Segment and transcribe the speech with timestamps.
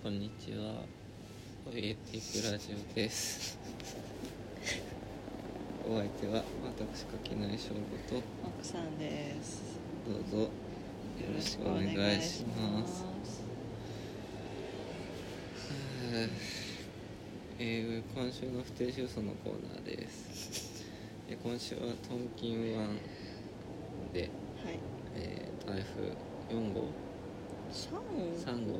[0.00, 0.84] こんにちは。
[1.66, 3.58] オイエティクラジオです。
[5.90, 9.60] お相手は私垣内翔吾と奥さんです。
[10.06, 10.48] どうぞよ
[11.34, 11.86] ろしくお願
[12.16, 13.04] いします。
[16.12, 16.30] えー
[17.58, 20.83] えー今週の不定収送のコーナーです。
[21.28, 22.98] え今週はトンキン湾
[24.12, 24.26] で、は
[24.70, 24.78] い。
[25.16, 26.12] えー台風
[26.54, 26.84] 4号、
[27.72, 27.98] 三
[28.60, 28.78] 3号、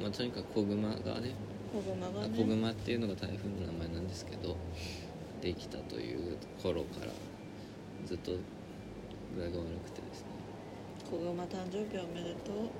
[0.00, 1.32] まあ、とにかく子グマがね。
[1.70, 2.34] 子グマがね。
[2.36, 4.56] 子グマっていうのが台風の名前なんですけど
[5.42, 7.12] できたという頃から
[8.06, 8.32] ずっと
[9.36, 10.28] 具合が悪くてですね。
[11.10, 12.70] 子グマ誕生日おめでとう。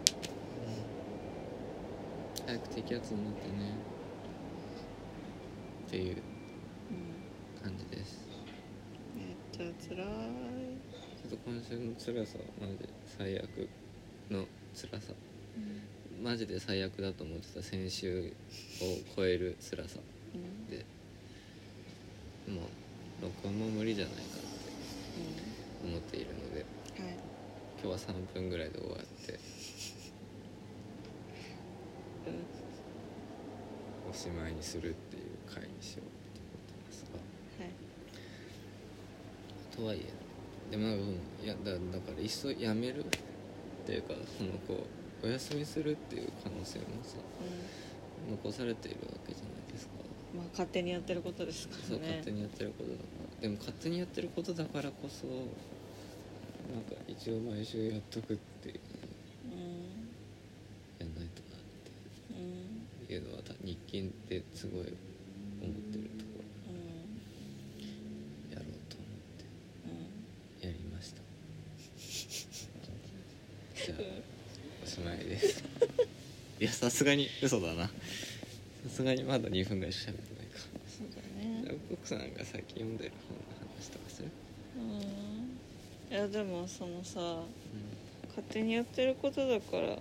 [2.46, 3.55] 早く低気圧になってね。
[5.86, 6.16] っていう
[7.60, 7.62] うん。
[7.62, 8.27] 感じです
[9.14, 10.06] めっちゃ辛い。
[11.28, 13.68] ちょっと今週の辛さはマジで最悪
[14.30, 15.12] の辛さ
[16.22, 18.32] マジで最悪だと思ってた先週
[18.80, 19.98] を超える辛さ
[20.34, 20.66] うん。
[20.70, 20.84] で
[22.48, 24.28] もう録音も無理じゃないかって
[25.86, 26.64] 思っているので
[26.98, 27.05] うん。
[27.05, 27.14] はい。
[27.82, 29.32] 今日は3分ぐらいで終わって
[32.27, 34.10] うん。
[34.10, 37.05] おしまいにするっていう回にしようと思ってます
[37.58, 37.72] がはい。
[39.77, 41.06] とはいえでもなんかう
[41.42, 43.05] んいやだだからいっそやめる？
[43.05, 43.08] っ
[43.86, 44.86] ていうかそのこ
[45.22, 47.17] うお休みするっていう可能性もさ
[48.28, 49.92] う残されているわけじゃないですか
[50.34, 50.39] ん。
[50.39, 52.08] まあ勝手にやってることですかそうらね。
[52.19, 53.02] 勝手にやってることだか
[53.36, 55.33] らでも勝手にやってることだからこそな
[56.80, 58.80] んか一応毎週やっとくっていう
[59.52, 61.06] うん。
[61.06, 61.91] やんないとなって
[62.30, 63.14] うん。
[63.14, 67.84] いうのはた日勤ってすごい思ってるとこうん。
[68.50, 69.45] ろやろうと思って
[70.64, 70.69] うん。
[70.69, 71.20] やりました
[73.85, 73.98] じゃあ
[74.83, 75.62] おしまいです
[76.61, 77.86] いやさすがに嘘だな。
[77.86, 77.90] さ
[78.90, 80.58] すがにまだ2分ぐらいしか喋ってないか。
[80.86, 81.08] そう
[81.64, 81.78] だね。
[81.90, 83.42] 奥さんが最近読んでる本の
[83.78, 84.28] 話とかする？
[84.77, 84.80] う
[86.12, 86.14] ん。
[86.14, 87.42] いやでもそのさ
[88.28, 89.98] 勝手にやってることだから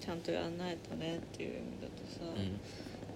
[0.00, 2.42] ちゃんとやんないとねっていう意味だとさ、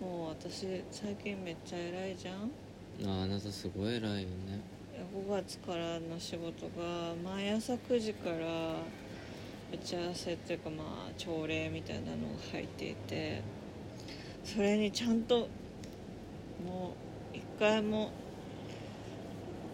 [0.02, 2.50] うん、もう私最近めっちゃ偉いじゃん？
[3.00, 4.26] うん、ああなたすごい偉いよね。
[4.94, 8.36] いや5月からの仕事が毎朝9時から
[9.76, 12.16] 打ち合わせっていうかまあ朝礼みたいなのが
[12.52, 13.42] 入っていて
[14.44, 15.48] それにちゃんと
[16.66, 16.94] も
[17.34, 18.10] う一回も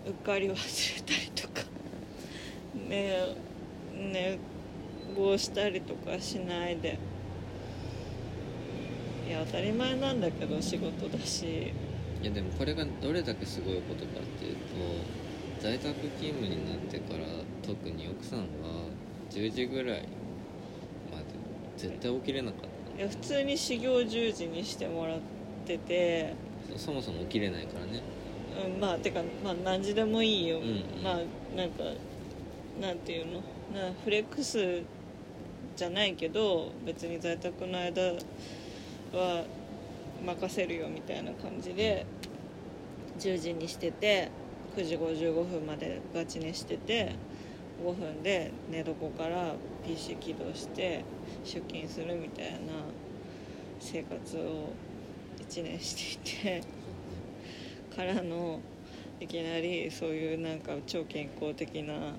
[0.07, 1.63] うっかり忘れたりとか
[2.89, 3.37] ね
[3.95, 4.39] 寝
[5.17, 6.99] 坊したりとかしないで
[9.29, 11.73] いや当たり前なんだけど仕事だし。
[12.23, 14.61] いやでもこれがどれだけすごいことかっていうと
[15.59, 17.25] 在宅勤務になってから
[17.67, 18.82] 特に奥さんは
[19.33, 20.03] 10時ぐらい
[21.11, 21.25] まで
[21.77, 22.61] 絶対起きれなかっ
[22.97, 22.99] た。
[22.99, 25.19] いや普通に始業10時にしてもらっ
[25.67, 26.35] てて、
[26.77, 28.03] そもそも起きれないからね。
[28.67, 31.03] うん、まあてか、まあ、何時でもいいよ、うんうん。
[31.03, 31.17] まあ
[31.57, 31.85] なんか
[32.81, 33.33] なんていうの？
[33.73, 34.83] なフレックス
[35.77, 38.03] じゃないけど別に在宅の間
[39.15, 39.45] は
[40.27, 42.05] 任せるよみたいな感じで
[43.19, 44.31] 10時にしてて
[44.77, 47.15] 9時55分までガチ寝してて
[47.83, 49.55] 5分で寝床から
[49.85, 51.05] PC 起動して
[51.45, 52.59] 出勤するみたいな
[53.81, 54.71] 生活を
[55.49, 56.63] 1年していて
[57.95, 58.61] からの
[59.21, 62.15] いきなりそういうなんか超健康的な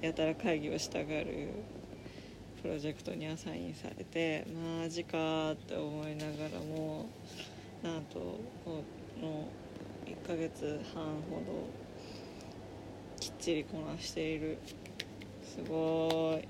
[0.00, 1.48] やたら会議をしたがる
[2.60, 4.44] プロジェクトにアサインされて
[4.80, 7.06] マジかーって思いながらも
[7.82, 8.18] なんと
[8.64, 8.82] こ
[9.20, 9.48] の
[10.06, 11.81] 1ヶ月半ほど
[13.22, 14.58] きっちりこなしている。
[15.44, 16.48] すごい。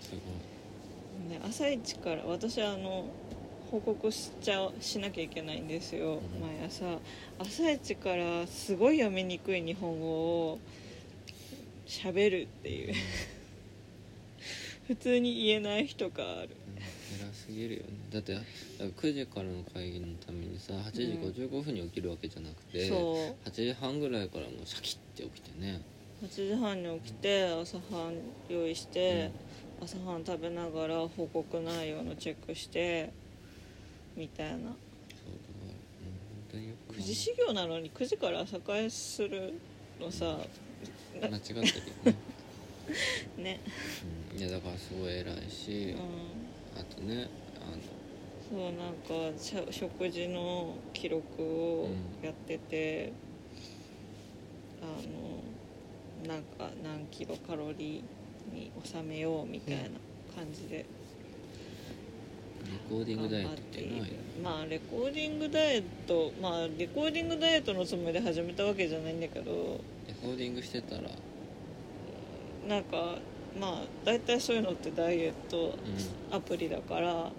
[0.00, 0.16] すご
[1.26, 1.28] い。
[1.28, 3.06] ね、朝一から私あの
[3.72, 6.40] 報告しちゃしなきゃいけないんですよ、うん。
[6.40, 7.00] 毎朝。
[7.40, 10.60] 朝一からすごい読みにくい日本語を
[11.88, 12.94] 喋るっていう。
[14.86, 16.50] 普通に言えない人がある。
[16.68, 17.26] うん。
[17.28, 17.86] 偉すぎるよね。
[18.12, 18.46] だってだか
[18.78, 21.02] ら9時からの会議のためにさ8時
[21.42, 23.48] 55分に起きるわけじゃなくて、そう。
[23.48, 25.80] 8時半ぐらいからもうシャキッて起きてね
[26.26, 29.30] 8時半に起きて朝飯用意して、
[29.80, 33.10] 朝飯食べながら報告内容のチェックして
[34.16, 34.56] みたいな。
[34.56, 36.94] そうだからもう本当によく。
[36.96, 39.54] 9時始業なのに9時から朝会する
[40.00, 40.38] のさ
[41.14, 41.64] 間違ってるよ
[42.04, 42.14] ね、
[43.38, 43.60] ね。
[44.32, 46.80] うん、いやだからすごい偉いし、うん。
[46.80, 47.28] あとね
[47.60, 47.72] あ
[48.50, 49.14] そうなんか
[49.70, 51.88] 食事の記録を
[52.20, 53.12] やってて、
[54.82, 55.55] ああの
[56.26, 59.82] なんか何キロカロリーに収めようみたいな
[60.34, 60.84] 感じでレ
[62.88, 63.88] コーディングダイエットってい？
[63.88, 64.06] うのは
[64.42, 69.52] まあレコーディングダイエットまあレコーディングダイエットのつもりで始めたわけじゃないんだけど
[70.08, 71.02] レコーディングしてたら？
[72.68, 73.18] なんか
[73.60, 75.78] まあ大体そういうのってダイエット
[76.32, 77.30] アプリだから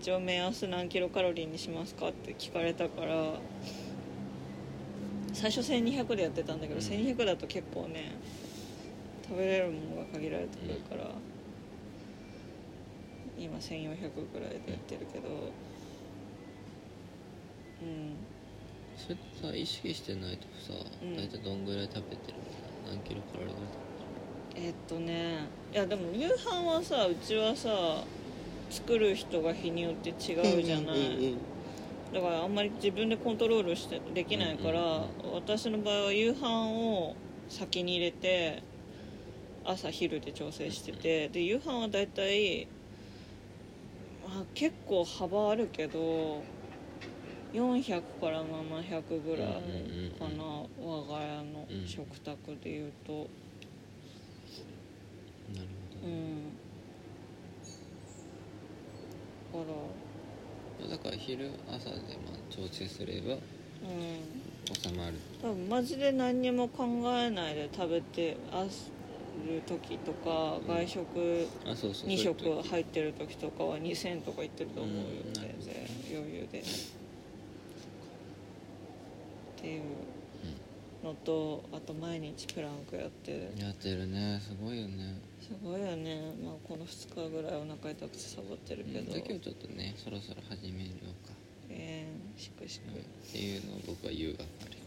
[0.00, 3.34] 一応目安何キロカロリーにしますかって聞かれたから
[5.36, 6.86] 最初1200でやってたんだけど、うん。
[6.86, 8.16] 1200だと結構ね
[9.28, 11.10] 食べれるものが限られてくるから、
[13.38, 15.28] 今1400ぐらいでやってるけど
[17.82, 18.16] うん。
[18.96, 20.72] それってさ意識してないとさ、
[21.02, 21.16] うん。
[21.16, 22.38] 大体どんぐらい食べてる
[22.88, 25.40] の何キロカロリーぐらいえっとね
[25.70, 27.68] いやでも夕飯はさうちはさ
[28.70, 31.36] 作る人が日によって違うじゃない、
[32.16, 34.80] だからあんまり自分でコントロールしてできないから、
[35.34, 37.14] 私の場合は夕飯を
[37.46, 38.62] 先に入れて
[39.62, 42.66] 朝昼で調整しててで夕飯は大体、
[44.24, 46.42] まあ、結構幅あるけど
[47.52, 49.46] 400から700ぐらい
[50.18, 53.28] かな、我が家の食卓でいうと。
[55.54, 56.56] なるほど、うん。
[59.52, 60.05] だから
[60.90, 63.40] だから昼朝でまあ調整すればうん。
[64.74, 65.14] 収まる。
[65.42, 66.84] 多分マジで何にも考
[67.18, 70.66] えないで食べてある時とかうん。
[70.66, 72.44] 外食あそうそう2そういう時。
[72.44, 75.02] 食入ってる時とかは2000とかいってると思うよ。
[75.34, 75.74] 全然
[76.18, 76.60] 余裕で。
[76.60, 76.62] っ
[79.60, 79.82] ていう
[81.06, 83.50] のとあと毎日プランクやってる。
[83.56, 84.40] やってるね。
[84.42, 85.20] すごいよね。
[85.40, 86.34] すごいよね。
[86.42, 91.34] まあこの2日ぐらいお腹痛くてサボってるけど、うん、今日ちょっとねそろそろ始めようか、
[91.70, 94.42] えー、しくしうん、っくていうのを僕は言う係か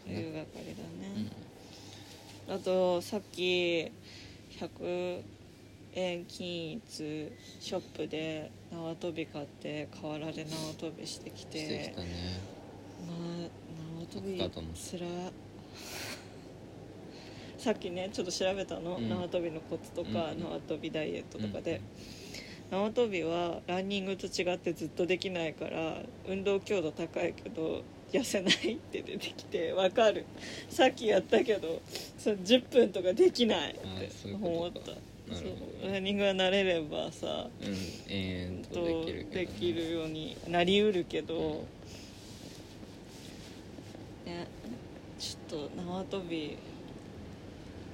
[0.07, 0.19] な。
[0.19, 1.31] 夕係だね、
[2.49, 2.55] うん。
[2.55, 3.91] あとさっき
[4.59, 5.21] 100
[5.93, 11.57] 円均一ショップで縄跳び買って河原で縄跳びしてきて。
[11.59, 12.41] してきたね。
[13.07, 13.13] ま
[13.45, 13.49] あ
[13.97, 15.07] 縄跳びつら
[17.59, 19.09] さっきねちょっと調べたの、うん。
[19.09, 20.39] 縄跳びのコツとか、うん。
[20.39, 21.81] 縄跳びダイエットとかで、
[22.71, 25.97] 縄跳びはランニングと違ってずっとできないから
[26.27, 30.25] 運動強度高いけど痩せないって出てきてわかる。
[30.69, 31.81] さっきやったけど
[32.17, 34.57] その10分とかできないってあそういうことか。
[34.57, 34.79] 思った。
[34.79, 34.99] なる
[35.35, 35.49] そほ
[35.83, 35.89] ど。
[35.89, 41.65] うランニングが慣れればさうんととできるけど、ね、できるようになりうるけど、
[44.25, 44.47] ね
[45.19, 46.57] ちょっと縄跳び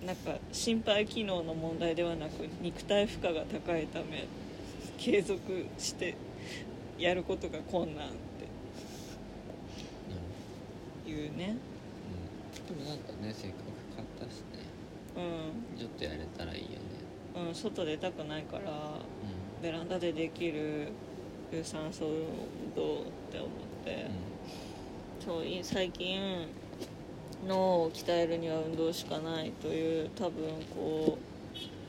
[0.06, 4.28] なんか心肺機能の問題ではなく肉体負荷が高いため
[4.98, 5.42] 継続
[5.78, 6.16] して
[6.98, 8.10] やることが困難っ
[11.06, 11.58] ていうね。
[12.68, 14.44] うん、でもなんかねせっかく買ったしね。
[15.18, 15.80] うん。
[15.80, 16.76] ちょっとやれたらいいよね。
[17.48, 20.90] うん、外出たくないからうベランダでできる
[21.52, 23.50] 有酸素運動って思っ
[23.84, 24.08] て、
[25.26, 26.48] そうい最近
[27.48, 30.32] 脳を鍛えるには運動しかないという多分
[30.76, 31.20] こう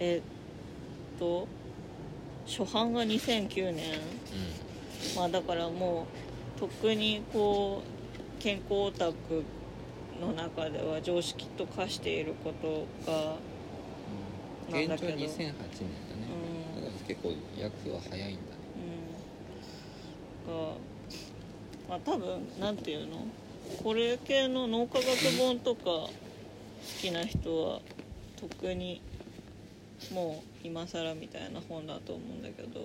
[0.01, 1.49] えっと
[2.47, 4.01] 初版が2009年。
[5.15, 6.07] まあだからも
[6.57, 9.45] うとっくにこう健康オタク
[10.21, 13.37] の中では常識と化していることが
[14.71, 15.15] うん、うん、なんだけど。
[15.15, 15.61] 現状2008年だね、
[16.77, 16.85] うん。
[16.85, 18.39] だから結構役は早いんだね。
[20.49, 20.55] うん。
[20.55, 20.73] が
[21.89, 23.19] まあ多分なんていうの？
[23.83, 25.07] これ系の脳科学
[25.39, 26.11] 本とか好
[27.01, 27.81] きな人は
[28.37, 29.01] 特に
[30.13, 32.81] もう今更みたいな本だと思うんだけど。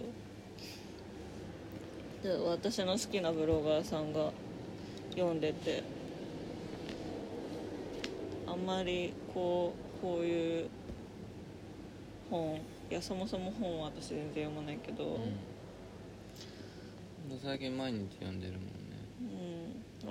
[2.24, 4.32] で私の好きなブロガーさんが
[5.16, 5.82] 読んでて
[8.46, 10.70] あんまりこうこういう
[12.30, 12.62] 本
[12.92, 15.18] いやそもそも本は私全然読まないけど、う
[17.34, 17.40] ん。
[17.42, 18.70] 最近毎日読んでるもんね。
[19.22, 19.28] うん、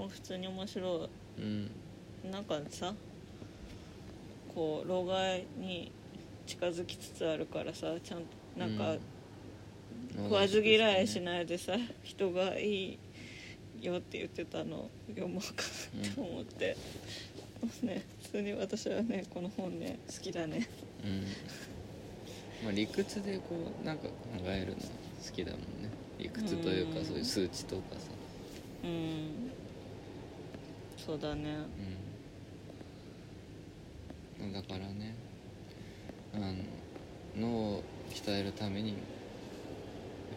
[0.08, 1.70] 普通に面白うん。
[2.24, 2.94] いなんかさ
[4.54, 5.90] こう老害に
[6.46, 8.24] 近づきつつあるからさちゃんと
[8.56, 8.96] なんか
[10.16, 12.98] 食わず嫌いしないでさ人がい
[13.80, 15.62] いよって言ってたのを読もうか
[16.02, 16.76] なって思って、
[17.82, 20.68] ね普通に私はねこの本ね好きだね。
[21.04, 21.22] うん。
[22.64, 24.12] まあ理屈でこうなんか考
[24.44, 25.66] えるの好きだもんね。
[26.18, 27.04] 理屈というかうん。
[27.04, 28.10] そういう数値とかさ。
[28.84, 29.49] うん
[31.06, 31.56] そうだね。
[34.40, 34.52] うん。
[34.52, 35.14] だからね
[36.34, 36.54] あの
[37.36, 38.96] 脳を鍛えるために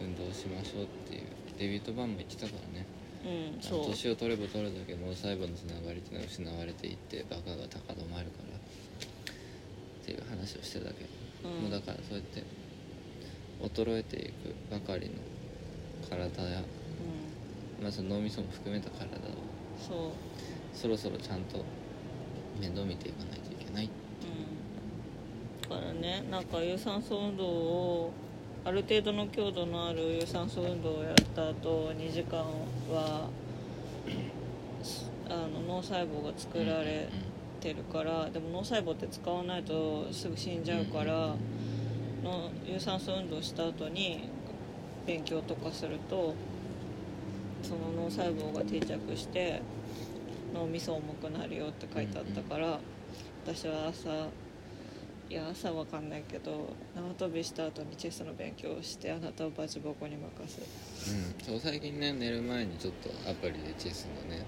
[0.00, 1.26] 運動しましょうっていう
[1.58, 2.86] デビッド・バンも言ってたからね。
[3.24, 3.86] うんそう。
[3.86, 8.60] 年を取れば取るだけ脳細胞のつながりっていうのは失われていってバカが高止まるからっ
[10.04, 11.04] ていう話をしてたけ
[11.44, 11.62] ど、うん。
[11.62, 12.42] もうだからそうやって
[13.60, 15.14] 衰えていくばかりの
[16.08, 16.60] 体や、
[17.80, 17.82] うん。
[17.82, 19.32] まあ、その脳みそも含めた体を
[19.76, 19.98] そう
[20.74, 21.64] そろそろちゃんと
[22.60, 23.84] 面倒見ていかないといけない。
[23.84, 25.70] うん。
[25.70, 28.12] だからねなんか有酸素運動を
[28.64, 33.28] ある程度の強度のある有酸素運動をやった後2時間は
[35.28, 37.08] あの脳細胞が作られ
[37.60, 41.34] てるから、でも脳細胞って使わないとすぐ死んじゃうから、
[42.22, 44.28] の有酸素運動した後に
[45.06, 46.34] 勉強とかすると
[47.62, 49.60] その脳細胞が定着して
[50.54, 52.78] 脳みそ重くなるよって書いてあったから、
[53.44, 54.28] 私は朝
[55.30, 61.10] いや朝わかんないけど縄跳びした後にチェスの勉強をしてあなたをバチボコに任す。
[61.10, 64.44] うん、そう最近ね寝る前にちょっとアプリでチェスのね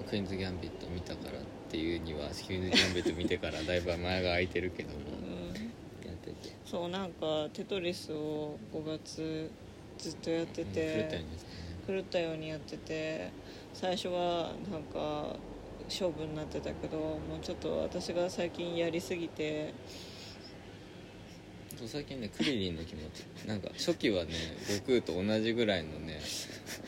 [0.00, 6.54] うクイーンズ・ギャンビット見たからっていうにはクイーンズ・ギャンビット見てからだいぶ前が空いてるけどもん、うん、やってて。
[6.66, 9.50] そうなんかテトリスを5月
[9.98, 10.68] ずっとやってうん。
[10.68, 11.48] て、うにですね。
[11.86, 13.30] 狂ったようにやってて
[13.74, 15.36] 最初はなんか
[15.88, 19.74] 勝負になってたけどもうちょっと私が最近やりすぎて。
[21.86, 23.46] 最近ねクリリンの気持ち。
[23.46, 24.32] なんか初期はね
[24.68, 26.20] 悟空と同じぐらいのね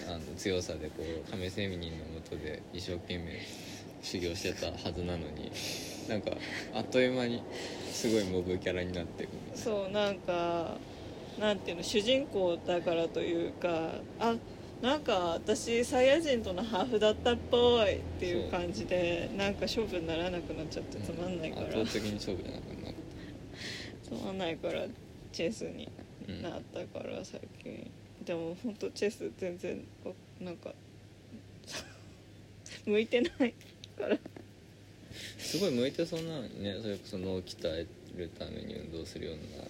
[0.08, 3.40] あの強さでこう亀仙人のもとで一生懸命
[4.00, 5.50] 修行してたはずなのに
[6.08, 6.30] なんか
[6.72, 7.42] あっという間に
[7.90, 10.76] すごいモブキャラになっていくみたいそうなんか
[11.38, 14.36] なんていうの主人公だからというかあ
[14.82, 22.94] なんか私サイヤ人とのハーフだったっぽいっていう感じでなんか勝負にならなくなっちゃってなつまんないから、圧倒的に勝負じゃなくなく
[24.02, 24.84] つまんないから
[25.32, 25.88] チェスに
[26.28, 27.90] うんなったから最近。
[28.24, 29.84] でも本当チェス全然
[30.40, 30.74] なんか
[32.84, 33.54] 向いてない
[33.96, 34.18] から。
[35.38, 39.64] すごい向いてそうなのにねそれこそ脳を鍛えるために運動するような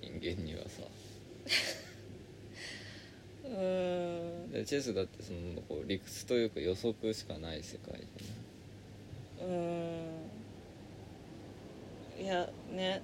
[0.00, 0.82] 人間にはさ
[3.48, 4.52] うーん。
[4.52, 9.50] でチェスだってそのこう理屈というか予測しかない世界じゃない？
[9.50, 12.24] うーん。
[12.24, 13.02] いやね。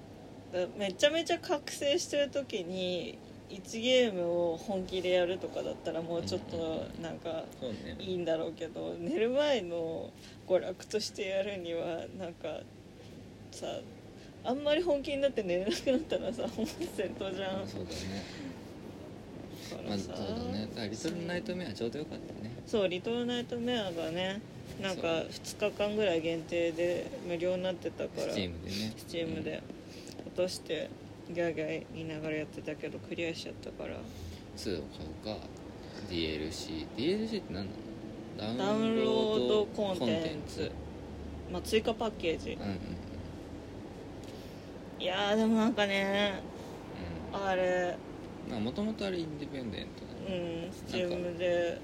[0.51, 3.17] だめちゃめちゃ覚醒してる時に
[3.49, 7.43] 1ゲームを本気でやるとかだったらもうちょっとなんか
[7.99, 10.11] いいんだろうけど寝る前の
[10.47, 12.59] 娯楽としてやるにはなんか
[13.51, 13.65] さ
[14.43, 17.67] あんまり本気になって寝れなくなったらさ本末転倒じゃん。
[17.67, 17.95] そうだね
[19.73, 20.67] からまずそうさだね。
[20.69, 22.51] だからリトルナイトメアちょうどよかったね。
[22.65, 24.41] そうリトルナイトメアがね
[24.81, 28.93] なんか2日間ぐらい限定で無料になってたからスチームでね。
[28.97, 29.61] スチームで。
[30.25, 30.89] 落として
[31.29, 33.97] ギャーギャー言いながらやってたけどクリアしちゃったから。
[34.57, 34.83] 2を
[35.23, 35.45] 買うか
[36.09, 37.67] DLC DLC って何
[38.37, 38.57] なの？
[38.57, 40.71] ダウンロードコンテンツ。
[41.51, 42.53] まあ追加パッケージ。
[42.53, 42.79] うんうん。
[44.99, 46.41] いやーでもなんかね
[47.33, 47.45] うん。
[47.45, 47.95] あれ
[48.49, 50.67] もともとあれインディペンデントうだね。
[50.67, 50.71] ん。
[50.71, 51.79] スチームで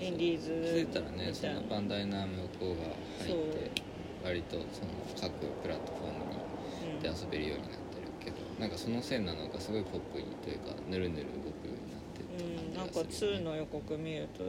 [0.00, 2.74] インディーズ気づいたらねそのバンダイナムコが
[3.20, 3.70] 入って
[4.24, 14.44] 割とその各プラットフォームにで遊べるようになってるけどなんかそのせいなのかすごいポップにというかぬるぬる動くようになってうん、なんかって感じがする2の予告見ると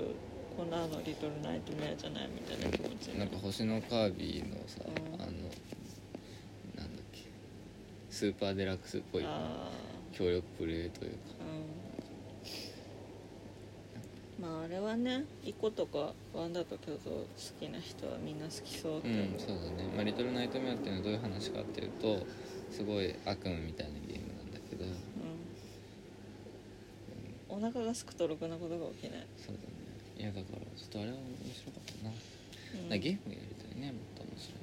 [0.57, 3.19] こんなのリトルナイトメアじゃないみたいな気持ちに。
[3.19, 5.21] なんか星のカービィのさ、うん。
[5.21, 7.23] あのなんだっけ
[8.09, 9.69] スーパーデラックスっぽいあ
[10.12, 11.18] 協力プレイというか。
[14.41, 14.51] ーうん。
[14.53, 17.25] まああれはねイコとかワンダと巨像好
[17.60, 22.25] きな人はみんな好きそうって思う、うんそうだね、まあ、リトルナイトメアっていうのはどういう話かっていうと
[22.72, 24.86] すごい悪夢みたいなゲームなんだけど。
[24.86, 24.91] うん。
[27.50, 29.68] お腹がすくとろくなことが起きない、そうだね。
[30.18, 32.12] いやだからちょっとあれは面白かったな、
[32.96, 33.91] うん、ゲームやりたいね。
[33.91, 34.62] もっと面白い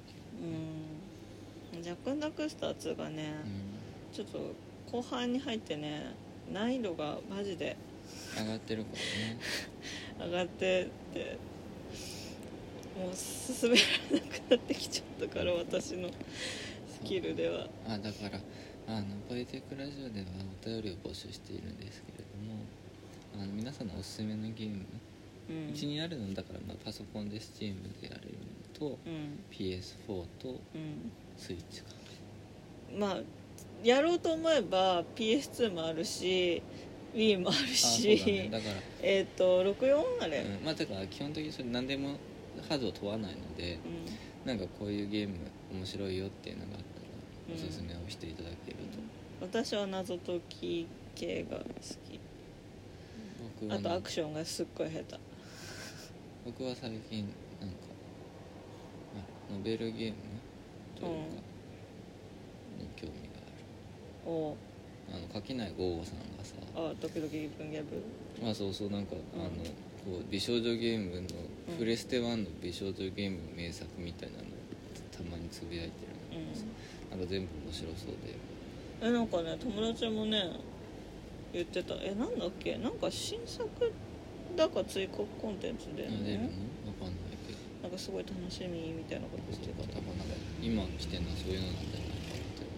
[1.74, 1.82] うん。
[1.82, 3.42] ジャック・ダックスター2がね、ゲーム、
[4.12, 4.38] ちょっと
[4.90, 6.14] 後半に入ってね
[6.52, 7.76] 難易度がマジで
[8.38, 9.38] うん、上がってるからね。
[10.32, 11.38] 上がってって
[12.98, 16.10] もう進められなくなってきちゃったから私の
[16.88, 17.68] スキルでは。
[17.86, 18.40] あだから
[18.88, 20.26] あのポエティックラジオでは
[20.62, 22.64] お便りを募集しているんですけれども
[23.34, 24.86] あの皆さんのおすすめのゲーム
[25.70, 28.34] うち、にあるのだから、まあ、パソコンで Steam でやれる
[28.74, 29.38] のとうん。
[29.50, 31.88] PS4 とうん、スイッチか。
[32.98, 33.20] まあ
[33.82, 36.62] やろうと思えば PS2 もあるし
[37.14, 38.48] Wii もあるしだね。
[38.50, 42.16] だからえっ、と64あれ、うん、まあだから基本的にそれ何でも
[42.68, 44.28] 数を問わないのでうん。
[44.48, 45.34] なんかこういうゲーム
[45.72, 48.78] 面白いよっていうのがあったらおすすめをしていただける
[49.40, 51.64] と、私は謎解き系が好
[52.08, 52.18] き。
[53.60, 55.18] 僕はねあとアクションがすっごい下手。
[56.46, 57.28] 僕は最近
[57.60, 57.76] なんか
[59.50, 60.16] あノベルゲーム
[60.98, 61.12] というか、
[62.78, 63.27] に興味が
[64.28, 64.54] お
[65.10, 67.86] あるあの垣内豪吾さんがさあドキドキ文芸部。
[68.42, 69.50] まあそうそうなんか、うんあの
[70.04, 71.26] こう美少女ゲームの、
[71.76, 74.44] プレステ1の美少女ゲームの名作みたいなの
[75.10, 76.44] たまにつぶやいてるの
[77.10, 78.36] なんか全部面白そうで。
[79.02, 80.52] えなんかね友達もね
[81.52, 81.94] 言ってた。
[82.00, 82.76] えなんだっけ？
[82.78, 83.68] なんか新作
[84.56, 86.52] だか追加コンテンツで、あ出るのね、
[86.86, 87.14] わかんない
[87.46, 87.58] けど。
[87.82, 90.00] なんかすごい楽しみみたいなことそうか言ってた。
[90.02, 92.68] なんか今来てるのはそういうのなんじゃないかってう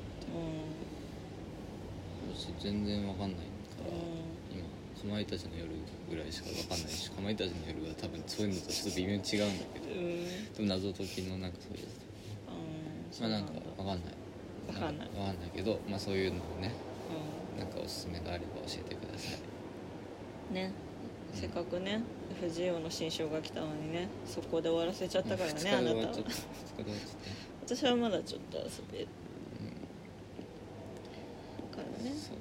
[2.36, 3.44] 私全然わかんないか
[3.84, 4.20] ら、ん。
[4.52, 5.68] 今かまいたちの夜
[6.10, 13.30] ぐらいしかわかんないしかまいたちの夜は多分そういうのとちょっと微妙に違うんだけどでも謎解きのなんかそういううん。
[13.30, 14.14] まあなんかわかんない。
[14.68, 15.08] わかんない。
[15.08, 16.72] わかんないけどまあそういうのをね
[17.56, 20.52] うなんかおすすめがあれば教えてください。
[20.52, 20.72] んね。
[21.32, 22.02] せっかくね
[22.40, 25.94] 藤尾の新章が来たのにねそこで終わらせちゃったから2日ねあなたは。
[25.96, 26.30] で終わっちゃった。
[26.30, 29.08] 2日で終わっちゃっ私はまだちょっと遊べる
[31.70, 32.36] たからねうんそう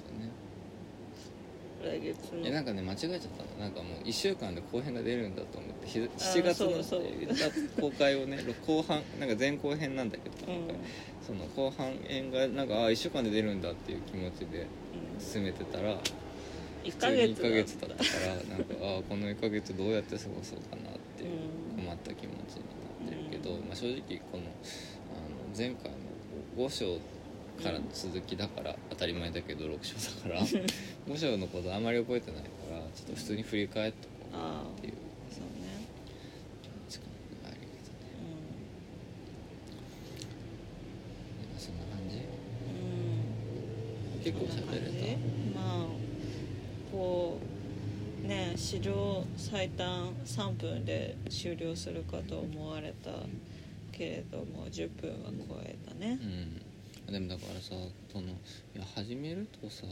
[1.83, 1.91] だね
[2.31, 3.59] 来月のえなんかね間違えちゃったの。
[3.59, 7.01] なんかもう1週間で後編が出るんだと思ってひあ7月のそうそう
[7.79, 10.67] 公開をね後半なんか前後編なんだけど、うん。
[11.25, 14.65] その後半編がなんかあ1週間で出るんだっていう気持ちで
[15.19, 15.95] 進めてたら
[16.83, 21.29] 1普通にヶ月1ヶ月だったからなんかあこの1ヶ月どうやって過ごそうかなっていう
[21.77, 21.83] うん。
[21.85, 22.63] 困った気持ちに
[23.05, 26.97] なってるけど、まあ、正直このあの前回の5章
[27.59, 29.95] からの続きだから当たり前だけど6章
[30.29, 30.41] だから。
[31.07, 34.13] 5章のことあんまり覚えてないからちょっと普通に振り返っとこ
[34.75, 34.93] うっていう。
[35.31, 35.49] そうね。
[36.61, 36.99] 気持ち
[41.57, 42.17] そんな感じ？
[42.17, 42.21] んう
[44.19, 44.23] ん。
[44.23, 44.79] 結構喋れ
[45.53, 45.59] た？
[45.59, 45.85] まあ
[46.91, 47.37] こ
[48.23, 53.11] うね史上最短3分で終了するかと思われた
[53.91, 56.19] けれども10分は超えたね。
[56.21, 56.58] うん
[57.09, 57.75] でもだからさ
[58.11, 58.31] そのい
[58.75, 59.85] や始めるとさ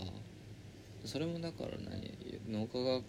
[1.06, 2.18] それもだから何
[2.50, 3.04] 脳科学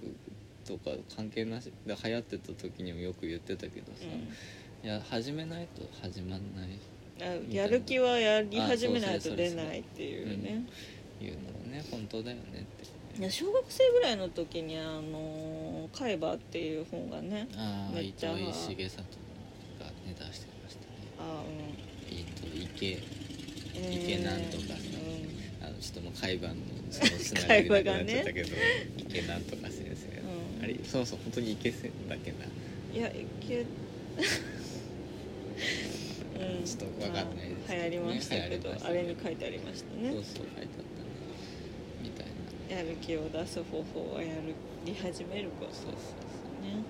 [0.64, 4.04] とか関係なしで流行ってた時にもよく言ってたけどさ、
[4.84, 6.68] いや始めないと始まんない。
[6.68, 6.78] うん
[7.20, 10.64] あやる気はやり始めないと出ないっていうね。
[11.20, 13.20] いうのはね本当だよねって。
[13.20, 20.86] いや小学生ぐらいの時にあの「海馬」っていう本がねああ伊めっちゃ藤重里がね出してましたね。
[21.18, 21.42] あ
[22.08, 23.17] 伊藤池うん池
[24.24, 25.66] なんとかさうん。
[25.66, 26.54] あのちょっともう海馬の
[26.90, 28.52] そのつながりなくなっちゃったけど、う
[28.96, 30.64] 池なんとか先生、うん。
[30.64, 32.38] あれそうそう本当に池先だっけな。
[32.94, 33.64] いやいけ
[36.38, 36.64] うん。
[36.64, 40.10] ちょっとわかんないですねまあ流行りましたけど流行りましたあれに書いてありましたね。
[40.10, 41.08] そうそう書いてあったね。
[42.02, 42.26] みたい
[42.70, 44.34] なやる気を出す方法はや
[44.84, 45.74] り始めること。
[45.74, 45.98] そうそうそ
[46.60, 46.64] う。
[46.64, 46.74] ね。
[46.76, 46.82] ね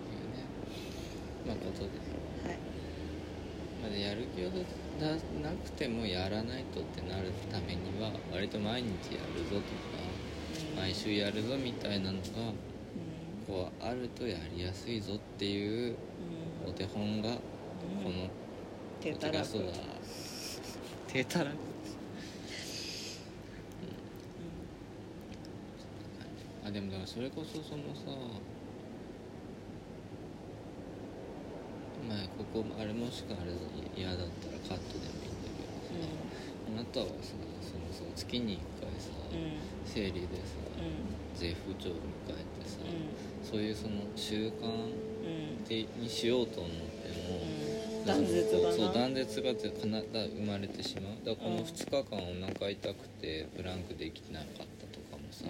[1.47, 1.89] まあことで。
[1.89, 2.09] す
[2.47, 2.57] はい。
[3.83, 4.65] まあ、でやる気を出
[4.99, 9.65] なくてもやらないとってなるためには割と毎日やるぞとか
[10.73, 10.77] うん。
[10.81, 12.23] 毎週やるぞみたいなのがうん。
[13.47, 15.95] こうあるとやりやすいぞっていう
[16.65, 16.71] うん。
[16.71, 17.39] お手本がこ
[18.07, 18.23] うん。
[18.23, 18.29] の
[19.01, 19.47] 手たらく。
[21.07, 21.55] 手たらく。
[26.67, 28.11] あでもだからそれこそそのさ
[32.09, 33.53] 前ここあれもしかあれ
[33.95, 36.09] 嫌だったらカットでもいいんだけどさ、
[36.69, 39.39] あなたはさそのさ月に1回さ、うん。
[39.39, 41.39] うん生理でさうん。
[41.39, 41.97] 絶不調を迎
[42.29, 44.93] えてさ、うそういうその習慣ん
[45.59, 47.41] うん的にしようと思っても、
[48.01, 48.05] うん。
[48.05, 48.75] 断絶だな。
[48.75, 51.25] そう断絶がかなだ生まれてしまう。
[51.25, 51.65] だからこのうん。
[51.65, 55.45] 2日間お腹痛くてプランクできなかったとかもさ、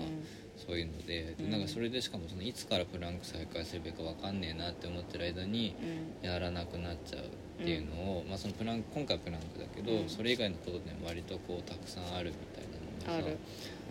[0.68, 1.50] そういうので、うん。
[1.50, 5.74] なんかそれでしかもそのいつからプランク再開するべきかわかんねえなって思ってる間に
[6.22, 6.28] うん。
[6.28, 10.08] やらなくなっちゃうっていうのを、まあ、そのプランク今回プランクだけど、うん。
[10.08, 12.64] それ以外のことでも割とこうたくさんあるみたい
[13.08, 13.36] なのがさ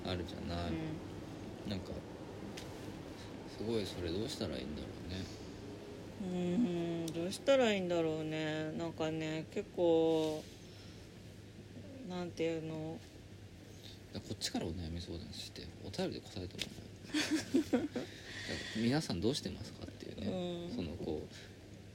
[0.06, 0.24] ある。
[0.28, 0.72] じゃない、
[1.70, 1.92] なんか
[3.58, 5.26] すごいそれどうしたらいいんだろうね。
[6.22, 8.72] うんうんどうしたらいいんだろうね。
[8.78, 10.42] なんかね結構
[12.10, 12.98] なんていうの？
[14.20, 16.72] こっちからお悩み相談してお便りで答えても
[17.80, 20.76] らう皆さんどうしてますかっていうね、うん。
[20.76, 21.22] そのこ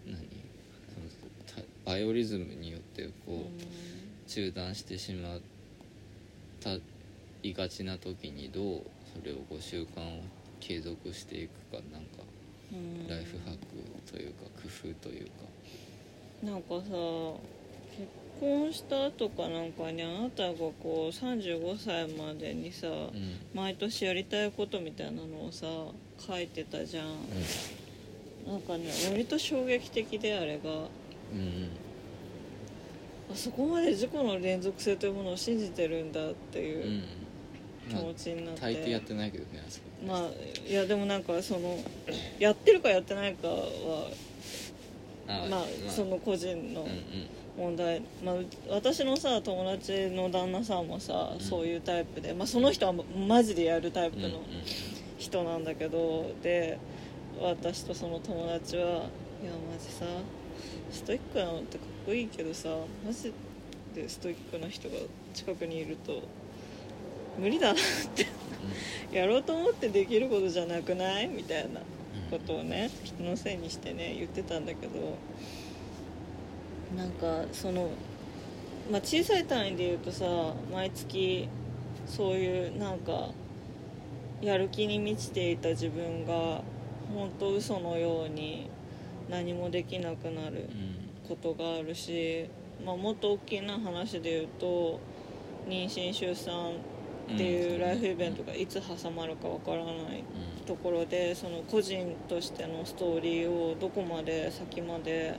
[0.07, 0.19] う何？
[0.19, 3.43] そのたバイオリズムによってこう、うん。
[4.27, 5.41] 中断してしまっ
[6.61, 6.77] た
[7.43, 8.83] いがちな時にどう
[9.19, 10.23] それをこう習慣を
[10.61, 12.23] 継続していくかなんか
[12.73, 13.09] うん。
[13.09, 15.33] ライフハックというか工夫というか。
[16.43, 16.91] なんかさ結
[18.43, 23.39] 婚した後かなんかにあなたがこう35歳までにさ、うん。
[23.55, 25.67] 毎年やりたいことみたいなのをさ
[26.19, 27.07] 書いてたじゃん。
[27.07, 30.71] うなんかね割と衝撃的であれが。
[31.33, 31.69] うん
[33.33, 37.03] あそこまで事故の連続性というものを信じてるんだってうんいううん。
[37.89, 39.87] 気持ちになって、大抵やってないけどねあそこ。
[40.07, 40.21] まあ
[40.69, 41.79] いやでもなんかその
[42.41, 44.11] やってるかやってないかは
[45.29, 45.65] あまあ。
[45.89, 46.97] その個人のうんうん
[47.59, 48.35] 問題、まあ、
[48.71, 51.41] 私のさ友達の旦那さんもさ、うん。
[51.41, 52.93] そういうタイプで、まあ、その人は
[53.27, 54.41] マジでやるタイプの
[55.19, 56.79] 人なんだけど、で
[57.41, 58.83] 私とその友達は
[59.43, 60.05] 「いやマジさ
[60.91, 62.69] ストイックなのってかっこいいけどさ
[63.05, 63.33] マジ
[63.95, 64.95] でストイックな人が
[65.35, 66.23] 近くにいると
[67.39, 67.83] 無理だなっ
[68.15, 68.27] て
[69.11, 71.29] やろうと思ってできることじゃなくない？
[71.29, 71.81] みたいな
[72.31, 75.17] ことをね人のせいにしてね言ってたんだけど
[76.97, 77.89] なんかその、
[78.91, 80.25] まあ、小さい単位で言うとさ
[80.73, 81.49] 毎月
[82.07, 83.31] そういうなんか
[84.41, 86.63] やる気に満ちていた自分が
[87.15, 88.69] 本当嘘のように
[89.31, 91.03] 何もできなくなるうん。
[91.29, 92.49] ことがあるし、
[92.85, 94.99] まあ、もっと大きな話で言うと
[95.69, 96.73] 妊娠出産
[97.33, 99.95] っていうライフイベントがいつ挟まるかわからない
[100.59, 100.65] うん。
[100.67, 105.39] ところでその個人としてのストーリーをどこまで先まで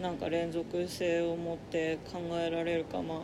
[0.00, 3.18] なんか連続性を持って考えられるか、まあ、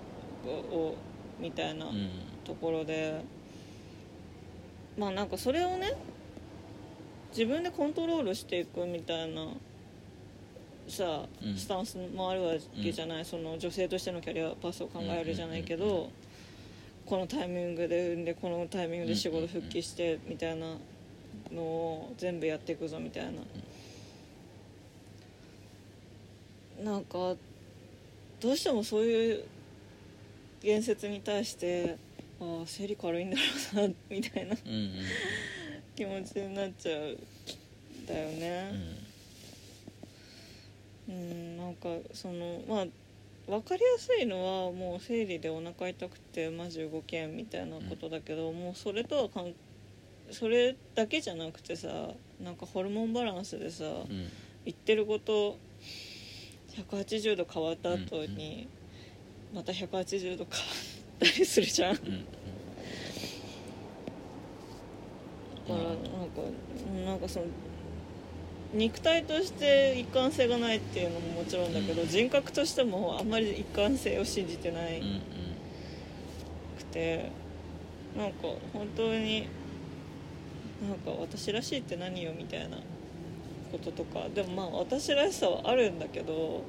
[0.48, 0.96] を
[1.40, 2.10] みたいなうん。
[2.44, 3.22] ところで
[4.98, 5.94] まあなんかそれをね
[7.30, 9.46] 自分でコントロールしていくみたいな
[10.86, 11.56] さうん。
[11.56, 16.08] スタンスもあるわけじゃない、その女性としてのキャリアパスを考えるじゃないけど、うんうんうん。
[17.06, 20.76] このタイミングで産んでこのタイミングで仕事復帰してみたいな
[21.50, 23.30] のを全部やっていくぞみたいな、
[26.84, 27.34] なんか
[28.40, 29.44] どうしてもそういう
[30.62, 31.96] 言説に対して
[32.38, 33.36] ああ生理軽いんだ
[33.74, 34.90] ろうなみたいなうんうん。
[35.96, 38.70] 気持ちになっちゃうんだようね。
[41.08, 42.86] んうんなんかそのまあ
[43.46, 49.52] 分かりやすいのはもう生理でお腹痛くてマジ動けんみたいなことだけど、もうそれとはかん
[50.30, 51.88] それだけじゃなくてさ
[52.42, 54.28] なんかホルモンバランスでさ、うん。
[54.64, 55.58] 言ってること
[56.76, 58.68] 180度変わった後に、
[59.54, 60.66] また180度変わ
[61.16, 61.94] ったりするじゃん。
[61.94, 62.04] だか
[65.68, 65.78] うん。
[65.78, 66.40] らなんか
[66.86, 67.46] うんなんかその
[68.74, 72.08] 肉体として一貫性がないっていうのももちろんだけど、うん。
[72.08, 75.20] 人格としてもあんまり一貫性を信じてないうんうん。
[76.78, 77.30] くて
[78.16, 79.48] なんか本当に
[80.88, 82.78] なんか私らしいって何よみたいな
[83.78, 86.62] こととかでもまあ私らしさはあるんだけど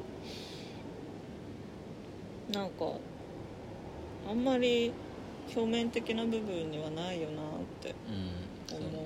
[2.51, 2.85] なんか
[4.29, 4.91] あんまり
[5.55, 7.45] 表面的な部分にはないよなっ
[7.81, 8.91] てうんそう思う。
[8.91, 8.99] ね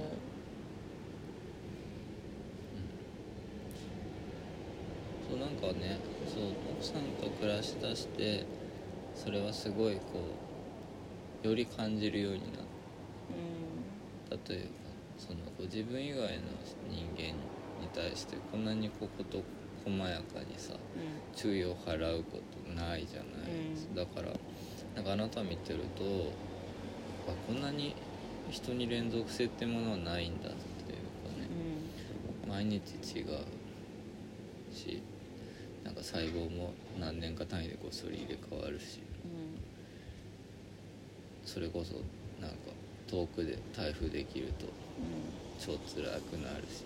[5.30, 6.00] そうなんかね。
[6.28, 6.44] そう
[6.76, 8.46] 奥さんと暮らしだして
[9.16, 10.02] それはすごいこ
[11.44, 12.52] うより感じるようになっ
[14.30, 14.68] たというか
[15.18, 16.28] そのこう自分以外の
[16.88, 17.34] 人間に
[17.94, 19.44] 対してこんなにこう事
[19.86, 20.80] 細やかにさうん。
[21.36, 23.52] 注意を払うことないじゃない。
[23.52, 23.96] うん。
[23.96, 24.34] だから
[24.96, 26.04] なんかあなた見てると
[27.28, 27.96] あこんなに
[28.50, 31.48] 人に連続性ってものはないんだっていうかね。
[32.48, 32.80] 毎日
[33.20, 33.28] 違う
[34.74, 35.02] し
[35.84, 39.00] なんか細胞も何年か単位でこうそれ入れ替わるし。
[41.46, 41.96] それこそ
[42.40, 42.58] なんか
[43.08, 44.68] 遠くで台風できると
[45.60, 46.84] 超辛くなるし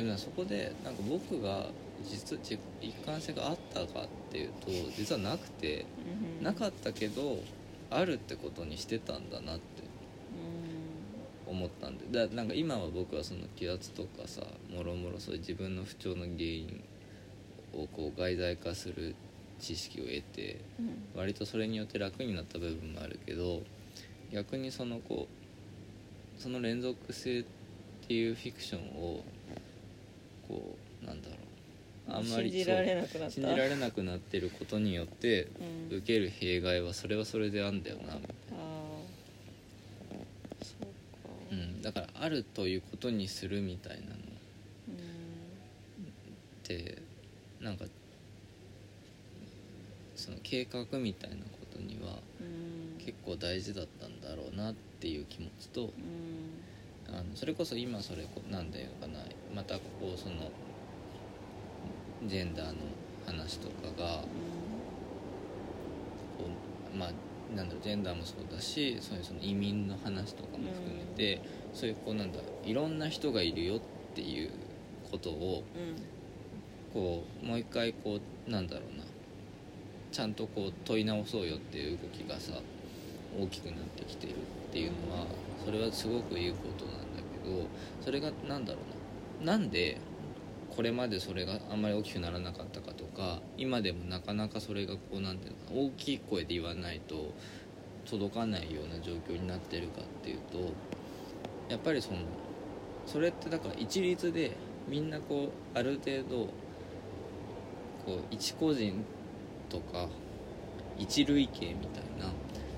[0.00, 1.66] でもねそこでなんか僕が
[2.02, 5.84] 実じ一貫性があったかっていうと実はなくて
[6.40, 7.38] なかったけど
[7.90, 9.62] あるってことにしてたんだなって
[11.46, 12.26] 思ったんで。
[12.26, 14.40] だなんか今は僕はその気圧とかさ
[14.74, 16.82] もろもろそういう自分の不調の原因
[17.74, 19.14] をこう外在化する
[19.58, 20.60] 知識を得て
[21.14, 23.60] 割とそれによって楽になった部分もあるけど
[24.32, 27.44] 逆にそのこうその連続性っ
[28.08, 29.22] ていうフィクションを
[32.20, 33.30] あんまり信じられなくなった。
[33.30, 35.48] 信じられなくなってることによって
[35.90, 38.30] うん受ける弊害はそれはそれであんだよなみたいな。
[41.52, 44.12] うん、だからあるということにするみたいなの。
[44.12, 44.16] っ
[44.88, 44.96] うん。
[46.62, 46.98] て
[47.60, 47.84] なんか
[50.14, 53.04] その計画みたいなことにはうん。
[53.04, 55.90] 結構大事だったんだろうなっていう気持ちとうん。
[57.08, 59.18] あのそれこそ今それこなんだよかな
[59.52, 60.52] またこうその
[62.26, 62.74] ジェンダーの
[63.26, 64.22] 話とかが
[66.38, 66.46] こ
[66.94, 67.10] うまあ
[67.56, 71.42] なんだろうジェンダーもそうだしそういうその移民の話とかも含めて、
[71.74, 73.80] そういうこうなんだいろんな人がいるよっ
[74.10, 74.50] っていう
[75.10, 76.02] ことをうん。
[76.92, 79.04] こうもう一回こうなんだろうな
[80.10, 82.54] ちゃんとこう問い直そうよっていう動きがさ
[83.38, 84.34] 大きくなってきてるっ
[84.72, 85.26] ていうのは
[85.64, 87.68] それはすごくいいことなんだけど
[88.04, 88.80] それがなんだろ
[89.40, 89.98] うななんで
[90.74, 97.32] これまでそれがあんまり大きくならなかったかとか今でもなかなかそれがこうなんていうのか大きい声で言わないと
[98.08, 100.58] 届かないような状況になってるかっていうと
[101.68, 102.18] やっぱりその
[103.06, 104.56] それってだから一律で
[104.88, 106.48] みんなこうある程度
[108.04, 109.04] こう一個人
[109.68, 110.08] とか
[110.98, 112.32] 一類型みたいな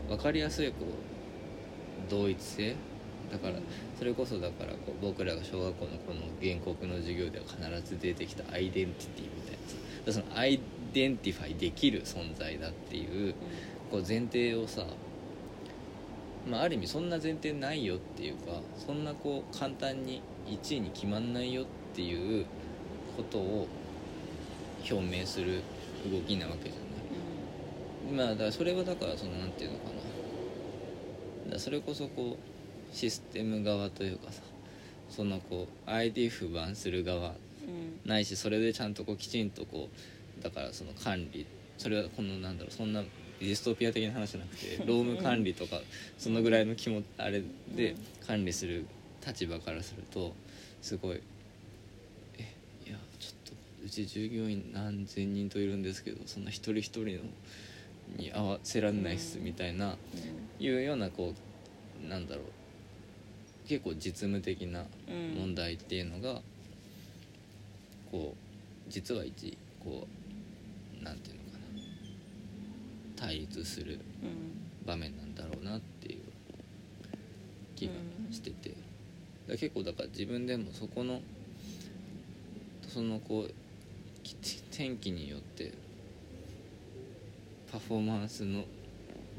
[0.09, 2.77] 分かりやすいこう同一性
[3.33, 3.55] だから
[3.99, 9.59] それこそだからこう僕らが小学校のこの原告の授業では必ず出てきたアイデンティティみたい
[10.07, 10.61] なさそのアイ
[10.93, 13.35] dentify できる存在だっていう
[13.91, 14.85] こう前提をさ
[16.49, 22.47] まあ、ある意味そんな前提ないよっていうかそんなこう簡単に一意に決まんないよっていう
[23.17, 23.69] ことを
[24.91, 25.61] 表明する
[26.11, 28.27] 動きなわけじゃない。
[28.27, 29.91] まあだからそれはだからそのなんていうのかな。
[29.91, 29.99] だ
[31.51, 32.53] からそれこそこう
[32.93, 34.43] システム側というかさ
[35.11, 37.33] そのこう ID 不安する側う
[37.65, 38.09] ん。
[38.09, 39.89] ないしそれでちゃんとこうきちんとこ
[40.41, 41.47] うだからその管理
[41.79, 43.03] それはこのなんだろうそんな
[43.41, 45.81] ディストピア的な話じゃなくて 労務管理とか
[46.19, 47.43] そのぐらいの気もあれ
[47.77, 47.95] で
[48.27, 48.85] 管理する
[49.27, 50.35] 立場からすると
[50.81, 51.21] すごい
[52.39, 52.53] え
[52.89, 53.53] いやちょっと
[53.85, 57.09] うち従業員何千人といるんですけどそんな一人一人の
[58.17, 59.97] に合わせらんないっすみたいな
[60.59, 61.35] いうようなこ
[62.05, 62.45] うなんだろう
[63.67, 65.35] 結構実務的なうん。
[65.39, 66.41] 問題っていうのが
[68.11, 70.07] こう実は一こ
[71.01, 71.63] うなんていうのかな。
[73.17, 74.87] 対立するうん。
[74.87, 76.21] 場面なんだろうなっていう
[77.77, 77.93] 気が
[78.33, 78.75] してて、
[79.49, 81.21] だ結構だから自分でもそこの
[82.89, 83.55] そのこう
[84.23, 84.35] き
[84.71, 85.73] 天気によって
[87.71, 88.65] パフォーマンスの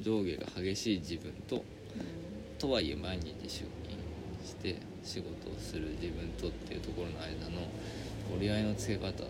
[0.01, 1.63] 上下が激しい自分と
[2.57, 3.65] とはいえ毎日出勤
[4.63, 7.67] して仕事をする自分とっていうところの間の
[8.33, 9.25] 折り合いのつけ方って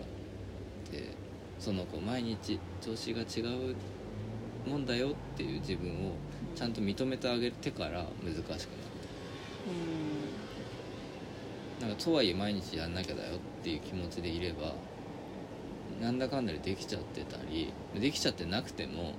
[1.58, 3.74] そのこう毎日調子が違う
[4.68, 6.12] もんだよっていう自分を
[6.54, 8.58] ちゃんと認めてあげてから難しくなる
[11.80, 14.74] なんかとはいえ毎日やんなきゃだよっていう気持ちでいれば
[16.00, 19.14] なんだかんだでできちゃってたりできちゃってなくても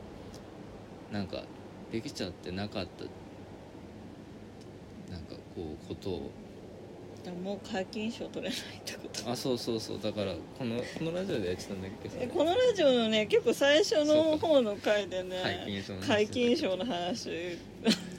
[1.11, 1.43] なんか
[1.91, 3.03] できちゃってなかった
[5.15, 6.31] なんかこうことを。
[7.23, 9.31] だもう皆勤賞取れないってこと。
[9.31, 9.99] あそうそうそう。
[10.01, 12.09] だからこのこのラジオでやってたんだっけ？
[12.09, 15.81] それえこのラジオのね結構最初の方の回でね皆
[16.27, 17.57] 勤賞の話。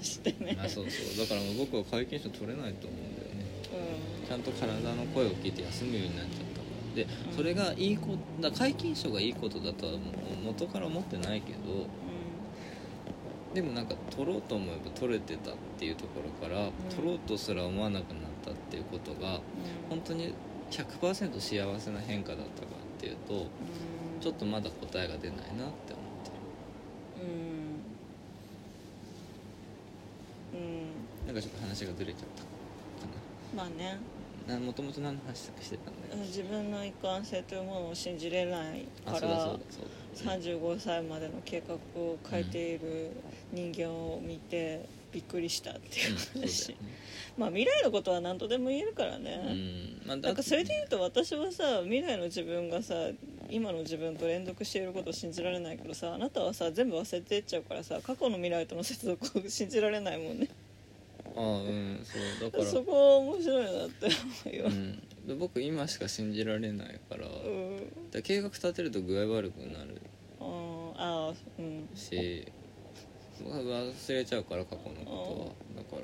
[0.03, 0.57] してね。
[0.59, 1.27] あそうそう。
[1.27, 3.45] だからもう僕は皆勤賞取れないと思うんだよね。
[4.25, 6.97] うちゃんと体の声を聞いて休むようになっちゃったから。
[6.97, 7.37] でうん。
[7.37, 10.01] それがいいことだ皆勤賞がいいことだとはもう
[10.47, 11.59] 元から思ってないけど。
[11.59, 13.55] ん。
[13.55, 19.41] でもなんか取ろうと思えば取れてたっていうところから、取ろうとすら思わなくなったっていうことが
[19.91, 20.33] 本当に
[20.71, 24.21] 100%幸せな変化だったかっていうとうん。
[24.21, 26.31] ちょっとまだ答えが出ないなって思って
[30.55, 30.61] うん。
[30.61, 30.87] うん。
[31.27, 32.49] るなんかちょっと話がずれちゃったか
[33.55, 33.85] まあね。
[33.85, 33.99] なな
[34.47, 36.23] もともと何の話してたんだよ？
[36.25, 40.33] 自分の一貫性というものを信じれないあからそうだそうだそうだ。
[40.37, 43.11] 35歳までの計画を書いている
[43.53, 46.49] 人間を見てびっくりしたっていううんそうね。
[47.37, 52.95] まあ未来のことは何とでも言えるからね、うんまあだなんかそれで言うと私はさ未来の自分がさ
[53.51, 60.49] 今の自分と連続していることを信じられないけどさあなたはさ全部忘れてっちゃうからさ過去の未来との接続を信じられないもんね
[61.37, 62.65] ああうんそうだから。
[62.65, 68.23] そこ面白いなって思うよ、うん、で僕今しか信じられないから,、うん。
[68.23, 70.01] 計画立てると具合悪くなる。
[70.41, 71.89] ああうん。
[71.95, 72.47] し
[73.45, 75.83] 忘れちゃうから過去のことは。
[75.83, 76.03] だから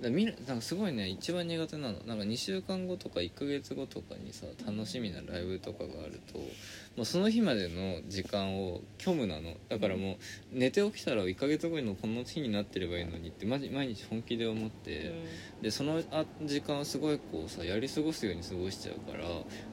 [0.00, 1.98] だから未来なんかすごいね一番苦手なの。
[2.06, 9.54] なんか2週間後とか1ヶ月後とかにさ楽しみなライブとかがあるともうその日までの時間を虚無なの。
[9.68, 10.16] だからもう
[10.52, 15.12] 寝て起きたら1ヶ月後のこの日になってればいいのにってマジ毎日本気で思って、
[15.60, 19.24] でそのあ時間をすごいこうさやり過ごすように過ごしちゃうから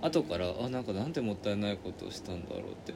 [0.01, 2.93] 後からあなんかなんてもったいないことをしたんだろうって。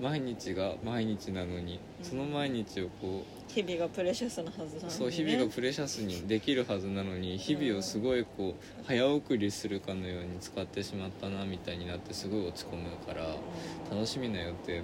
[0.00, 13.36] 毎日が毎日なのにその毎日をこ日々がプレシャスなはずなのに、うね、そう日々がプレシャスにできるはずなのに日々をすごいこう早送りするかのように使ってしまったなみたいになってすごい落ち込むから
[13.90, 14.82] 楽しみな予定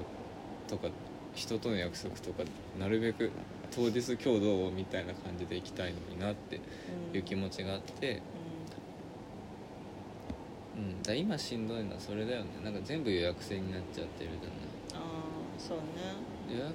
[0.68, 0.88] とか
[1.34, 2.42] 人との約束とか
[2.78, 3.30] なるべく
[3.70, 6.60] 当日今日どうみたいな感じで行きたいのになって
[7.12, 8.22] いう気持ちがあって
[10.76, 12.48] うん、だ今しんどいのはそれだよね。
[12.64, 15.00] なんか全部予約制になっちゃってるじゃああ
[15.56, 15.84] そうね。
[16.48, 16.74] ない予約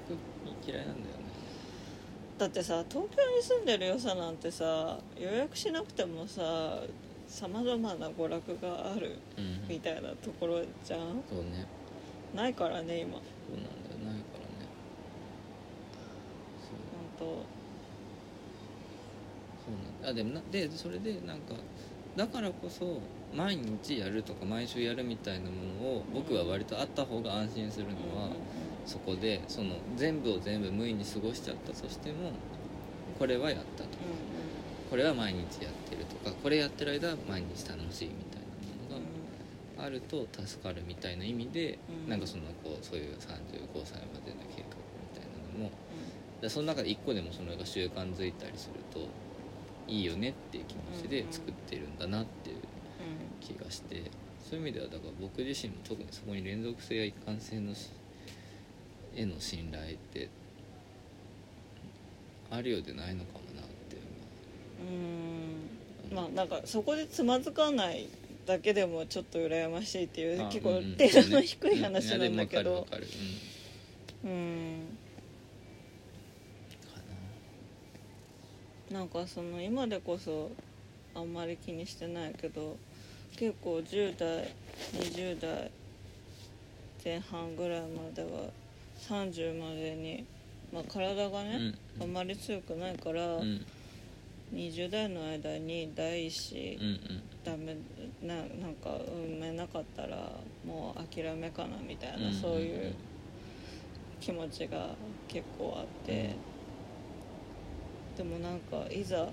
[0.65, 1.17] 嫌いなんだよ。
[1.17, 1.19] ね
[2.39, 6.80] だってさ東京に住んでる良さなんてさ予約しなくてもさ
[7.28, 9.67] さまざまな娯楽があるうん。
[9.67, 11.21] みたいなところじゃん？
[11.30, 11.67] そうね。
[12.34, 13.17] ないからね今。
[13.17, 13.19] そ
[13.52, 14.13] うなんだよ。
[14.13, 14.67] ないからね。
[16.63, 16.80] そう。
[17.19, 17.36] 本
[19.65, 20.10] そうなんだ。
[20.10, 21.54] あでもなでそれでなんか
[22.15, 23.02] だからこそ
[23.36, 28.30] 毎日やるとか毎週やるみたいなものを僕は割とあった方が安心する当のは、
[28.89, 32.32] そこでその全部を全部無意に過ごしちゃったとしても
[33.19, 33.89] これはやったと。
[34.89, 38.41] これは毎日やってるとかこれやってる間は毎日楽しいみたい
[38.89, 42.10] なものがあると助かるみたいな意味で、うん。
[42.10, 43.19] なんかそのこうそういう35
[43.86, 45.71] 歳までの計画みたいなのも
[46.41, 49.08] でその中で一個でもそれが習慣づいたりすると
[49.88, 52.58] いいよねっていう気持ちで作ってるんだなっていう
[53.41, 54.04] 気がして
[54.49, 57.89] そういう意味ではだから僕自身も特にそこに連続性や一貫性のし
[59.15, 60.30] への信頼って
[62.52, 64.02] あるようでないのかもなっていう
[66.12, 66.15] うん。
[66.15, 68.08] まあなんかそこでつまずかない
[68.45, 70.95] だけでもちょっと羨ましいっていう結構あうんうん。
[70.95, 71.36] 手そうね。
[71.36, 72.88] の低い話うんなんだけど。
[74.24, 74.30] うん。
[74.30, 74.98] うん。
[78.89, 79.04] かな。
[79.04, 80.52] んかその今でこそ
[81.13, 82.78] あんまり気にしてないけど
[83.36, 84.54] 結構10代
[84.93, 85.72] 20代
[87.04, 88.28] 前半ぐらいまでは
[89.00, 90.26] 30までに、
[90.72, 92.14] まあ、体がなね、あん。
[92.14, 93.42] まり強くないから、うん。
[93.42, 93.66] うん
[94.52, 97.00] 20代の間に第一子うんうん。
[97.44, 97.78] ダメ
[98.22, 100.32] ななんか産めなかったら
[100.66, 102.34] もう諦めかなみたいな、うんうんうん。
[102.34, 102.96] そういう
[104.20, 104.96] 気持ちが
[105.28, 106.36] 結構あって、
[108.18, 109.30] でもなんかいざ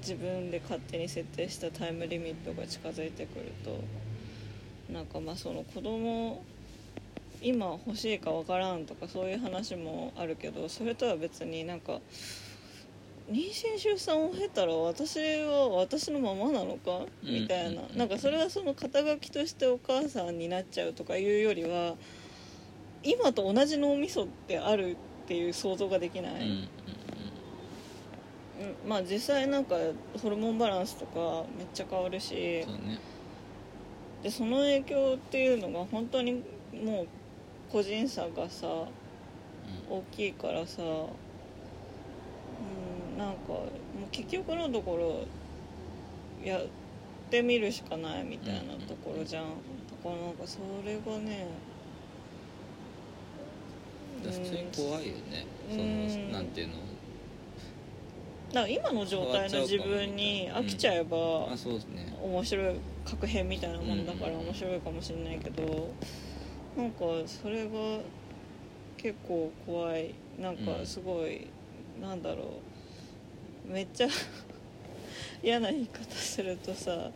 [0.00, 6.42] 自分で勝手に設定したタイムリミットが近づいてくるとなんかまあその子供
[7.42, 12.00] 今欲しいかわからんとかそういう話もあるけどそれとは別になんか
[13.30, 17.06] 妊娠出産を経たら私は私のままなのか？
[17.24, 17.34] うん。
[17.42, 17.82] みたいな。
[17.82, 17.98] うん。
[17.98, 21.94] なんかそれはその肩書きとしてお母さんになっちゃうとかいうよりは
[23.04, 26.68] 今と同じ脳みそってあるっていう想像ができない、うん。
[28.88, 29.76] まあ実際なんか
[30.20, 32.64] ホルモンバランスとかめっちゃ変わるし。
[32.64, 32.98] そうね。
[34.24, 36.42] でその影響っていうのが本当に
[36.74, 37.06] もう
[37.70, 38.70] 個人差がさう
[39.92, 39.96] ん。
[39.98, 40.86] 大きいからさう
[43.16, 46.62] んなんかもう結局のところやっ
[47.30, 49.50] てみるしかないみたいなところじゃん、だ
[50.02, 51.46] からなんかそれがね
[54.22, 55.46] 普通に怖いよね。
[55.68, 56.32] そうん。
[56.32, 56.74] のなんていうの。
[58.52, 62.12] だから今の状態の自分に飽きちゃえばあそうですね。
[62.22, 65.88] 面白い確変みたいなもんだからうん面白いかもしれないけど
[66.76, 68.00] なんかそれが
[68.96, 70.14] 結構怖い。
[70.38, 71.48] なんかすごい、
[72.00, 72.60] なんだろ
[73.68, 73.72] う。
[73.72, 74.08] めっちゃ
[75.42, 77.10] 嫌な言い方するとさ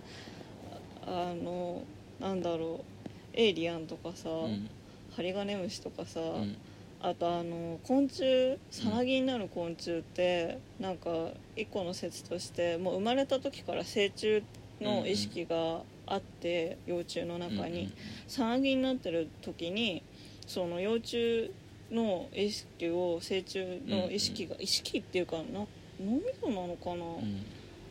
[1.07, 1.83] あの
[2.21, 2.95] なんだろう。
[3.37, 4.69] エイリアンとかさ、うん。
[5.17, 6.57] ハリガネムシとかさ、うん。
[7.01, 14.43] あとあの昆虫さなぎになる昆虫って、なんか一個の説としてもう生まれた時から成虫
[14.81, 17.93] の意識があって、幼虫の中に、
[18.29, 20.03] さなぎになってる時に
[20.47, 21.51] その幼虫
[21.90, 25.61] の意識を成虫の意識が、意識っていうかな
[26.01, 27.05] 脳みそなのかな、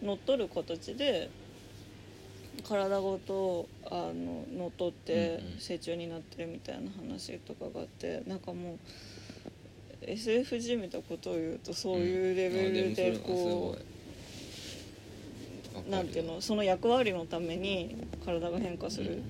[0.02, 1.30] 乗っ取る形で
[2.68, 8.80] 体ごとあの乗っ取って成虫になってるみたいな話とかがあってなんかもう
[10.06, 13.86] SF じみたことを言うとそういうレベルでこう、う
[15.90, 19.22] なんていうのその役割のために体が変化する、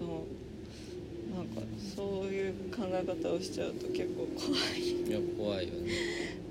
[0.00, 1.34] うん。
[1.34, 1.62] なんか
[1.96, 4.80] そういう考え方をしちゃうと結構怖い。
[4.82, 5.90] いや怖いよね。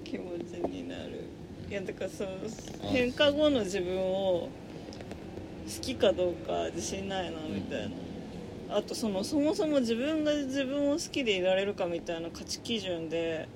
[0.03, 1.25] 気持ちになる。
[1.69, 2.29] いやだからその
[2.91, 4.49] 変化後の自分を
[5.67, 7.89] 好きかどうか自信ないなみたい
[8.69, 13.47] な、あとそのそもそも自分が自分を好きでいられるかみたいな価値基準で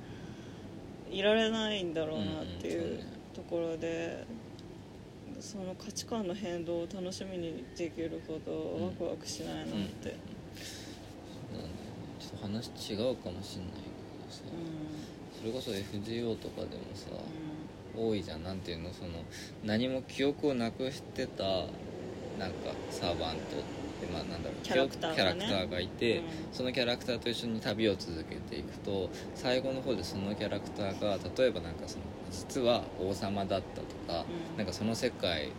[1.12, 2.82] いられないんだろうなっていう。
[2.82, 4.26] うんうんところで、
[5.40, 10.16] その価値観の変動を楽しみにできるほどワクワクしないなって、
[11.54, 11.58] うん。
[11.58, 11.70] なん
[12.20, 13.80] ちょっと話違うかもしんないけ
[14.28, 14.42] どさ、
[15.40, 17.08] それこそ FGO とかでもさ、
[17.98, 18.44] 多いじゃん。
[18.44, 18.94] なんていうの？
[18.94, 19.12] その
[19.64, 21.44] 何も記憶をなくしてた
[22.38, 23.42] なんかサーバント
[24.00, 25.46] でまあなんだろうキャラクターがね。
[25.46, 26.24] キャラクターがいて、うん。
[26.52, 34.58] そのキャラクターと一緒に旅を続けていくと最後の方でそのキャラクターが例えばなんかその実は王様だったとか、うん。
[34.58, 35.50] なんかその世界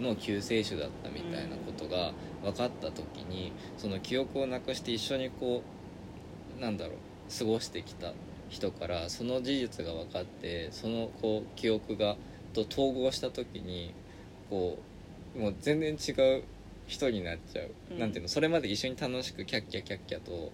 [0.00, 2.12] の救世主だったみたいなことが
[2.42, 5.62] 分かった時にその記憶をなくして一緒にこ
[6.58, 8.12] うなんだろう過ごしてきた
[8.48, 12.16] 人からその事実が分かってそのこう記憶が
[12.52, 13.92] と統合した時に
[14.48, 14.78] こ
[15.36, 16.44] うもう全然違う
[16.86, 17.98] 人になっちゃう、うん。
[17.98, 18.28] なんていうの？
[18.28, 20.52] それまで一緒に楽しくキャッキャキャッキャと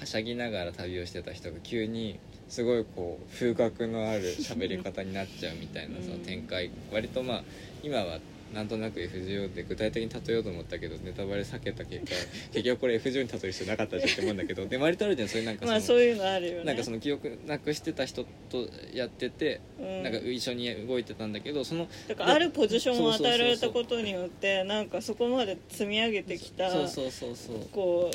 [0.00, 2.18] はしゃぎながら旅をしてた人が急に
[2.48, 6.20] すごいこう風格のある喋り方になっちゃうみたいなさ、うん。
[6.20, 6.70] 展開。
[6.92, 7.44] 割とまあ
[7.82, 8.18] 今は
[8.54, 12.12] なんとなく FGO で具体的に例えようと思ったけどネタバレ避けた結果
[12.54, 16.64] 結局これ FGO に例える必要なかったじゃんって思うんだけどで 割とあるじゃんそういうなんかその,、まあそういうのあるよね。
[16.64, 23.84] なんかその記憶なくしてた人とやってて、うんなんか一緒に動いてたんだけどそのだからあるポジションを与えられそうそうそうそう。
[23.84, 28.10] たことによってなんかそこまで積み上げてきたそうそうそうそうこ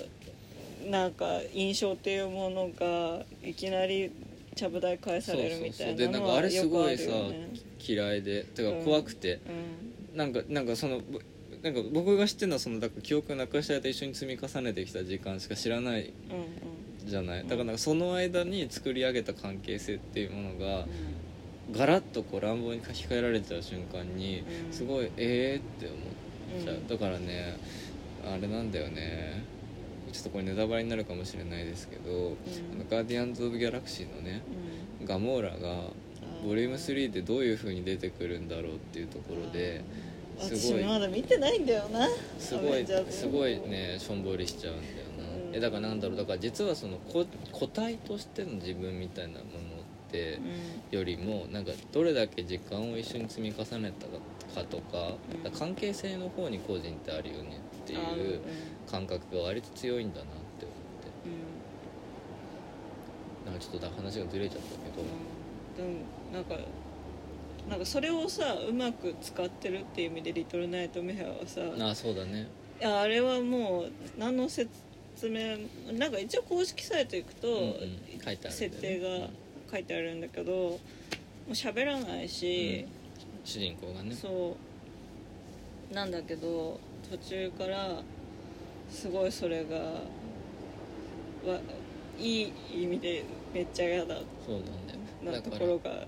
[0.88, 4.12] うなんか印象っていうものがいきなり
[4.56, 7.50] ちゃぶ台返されるみたいでなのはなんかあれすよくあごいさるよね
[7.86, 11.20] 嫌いでてか怖くて、うんなんかなんかそのぼ
[11.62, 16.14] なんか僕が知ってるのはそのだから記憶なくしたやと一緒に積み重ねてきた時間しか知らない
[17.02, 17.42] うんじゃない？
[17.42, 20.86] うんだからなんかその間に作り上げた関係性っていうものがうん。
[21.72, 24.74] ガラッとこう乱暴に書き換えられちゃう瞬間にうん。
[24.74, 25.96] すごいええって思
[26.62, 26.88] っちゃう、うん。
[26.88, 27.58] だからね
[28.26, 29.44] あれなんだよね。
[30.12, 32.36] ちょっとこれネタバレになるかもしれないですけど、
[32.74, 34.42] あのガーディアンズ・オブ・ギャラクシーのね
[35.02, 35.06] うん。
[35.06, 35.84] ガモーラが
[36.44, 39.84] ボリューム3でどういう風に出てくるんだろうっていうところで
[40.40, 42.08] すごい私まだ見てないんだよな。
[42.40, 45.56] すごいすごいねしょんぼりしちゃうんだよな、うん。
[45.56, 49.44] えだからなんだろうだから実はその個個体としての自分みたいなものっ
[50.12, 50.40] て
[50.92, 50.98] うん。
[50.98, 54.08] よりもなんかどれだけ時間を一緒に積み重ねた
[54.62, 55.14] かとか,、
[55.46, 55.52] うん。
[55.52, 58.40] 関係性の方に個人ってあるよねっていう
[58.90, 61.10] 感覚が割と強いんだなって思って。
[63.46, 63.52] うん。
[63.52, 65.04] なんかちょっと話がずれちゃったけど、
[65.78, 66.00] でも
[66.34, 66.56] なんか
[67.70, 72.48] なんかそれをさうまく使ってるっていう意味で「リトルナイトメア」はさああそうだね。
[72.80, 74.70] いやあれはもう何の説
[75.24, 75.58] 明
[75.98, 77.76] なんか一応公式サイト行くと、
[78.50, 79.30] 設定が
[79.70, 80.80] 書いてあるんだけども
[81.50, 82.86] う喋らないし、
[83.44, 84.16] 主人公がね。
[84.16, 84.56] そ
[85.92, 85.94] う。
[85.94, 88.02] なんだけど途中から
[88.90, 89.78] すごいそれが
[91.46, 91.60] わ
[92.18, 93.24] いい意味で
[93.54, 94.16] めっちゃ嫌だ。
[94.46, 94.94] そうなんだ
[95.32, 96.08] なよだからところが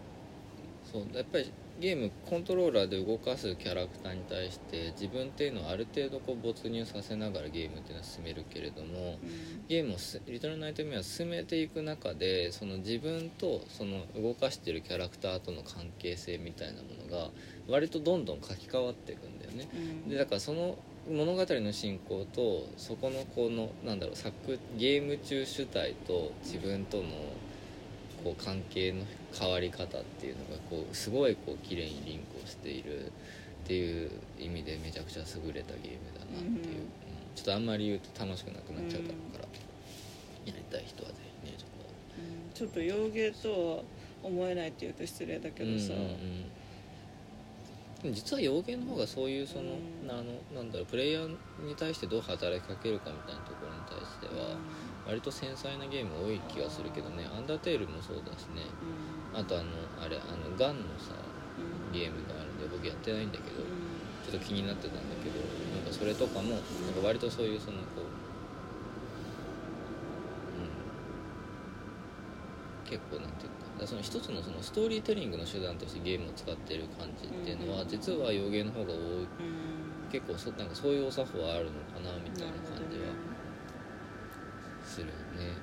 [0.92, 9.66] そうやっぱりゲームコントローラーで動かすキャラクターに対して自分っていうのをある程度こう没入させながらゲームっていうのは進めるけれどもうん。
[9.68, 17.30] ゲームをすリトルナイトメアを進めていく中でその自分とその動かしてるキャラクターとの関係性みたいなものが
[17.68, 19.68] 割とどんどん書き換わっていくんだよね。
[19.74, 19.78] う
[20.08, 20.10] ん。
[20.10, 20.78] でだからその
[21.10, 27.04] 物語の進行とそこのこのなんだろう作ゲーム中主体と自分との
[28.24, 29.04] こう関係の
[29.38, 33.10] 変わり方っていうのがこうすごいこう綺麗にリンクをしているっ
[33.66, 36.88] ていう意味でめちゃくちゃ優れたゲームだなっていう、うんうん。
[37.36, 39.50] ちょっとあんまり言うと楽しくなくなっちゃうだろうから、や
[40.48, 41.86] りたい人はぜひねちょっと
[42.18, 42.54] うん。
[42.54, 43.84] ちょっと洋芸とは
[44.24, 46.46] 思えないっていうと失礼だけどさ、うんうん
[48.06, 48.14] うん。
[48.14, 50.10] 実は洋芸の方がそういうその,、うん。
[50.10, 50.24] あの
[50.54, 51.30] なんだろうプレイヤー
[51.66, 54.58] に対してどう働きかけるかみたいなところに対しては
[55.08, 57.26] 割と繊細なゲーム多い気がするけどね。
[57.36, 58.64] アンダーテールもそうだしね。
[58.82, 59.66] うんあとあの
[60.04, 61.14] あれあのガンのさ
[61.58, 61.92] うん。
[61.92, 63.66] ゲームがあるんで僕やってないんだけどう
[64.24, 65.36] ちょっと気になってたんだけど
[65.76, 66.66] なんかそれとかもなんか
[67.04, 68.08] 割とそういうそのこう、う
[72.88, 77.90] ん、結構なんていうかだその一つのそのストーリーテリングの手段としてゲームを使ってる感じっていうのはうん。
[77.90, 79.44] 実は洋芸の方が多い。
[79.44, 79.72] ん。
[80.12, 83.16] 結構そなんかそういうお作法はあるのかなみたいな感じは
[84.84, 85.56] するよね、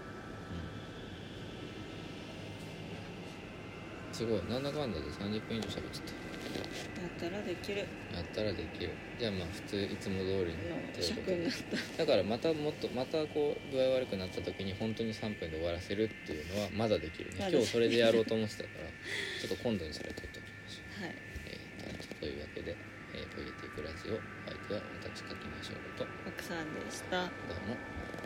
[4.07, 4.42] うん、すごい。
[4.50, 6.18] なんだかんだで30分以上喋っちゃった。
[6.58, 7.78] やったらできる。
[7.78, 7.84] や
[8.18, 8.90] ったらできる。
[9.14, 12.02] じゃあまあ普通いつも通りにの尺になった。
[12.02, 17.46] だからまたもっとまたこう具合悪くなった時に本当に3分で終わらせるっていうのはまだできるね。
[17.48, 18.90] 今日それでやろうと思ってたから
[19.38, 21.14] ちょっと今度にそれ取っておきましょう、はい。
[21.46, 22.74] えーというわけで
[23.14, 24.18] 「えー、トイレていくラジオ」
[24.50, 27.22] 相手は私書きましょうと奥さんでした。
[27.22, 27.76] どうも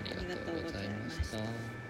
[0.01, 1.82] ありがとうございました